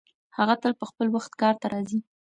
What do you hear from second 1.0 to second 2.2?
وخت کار ته راځي.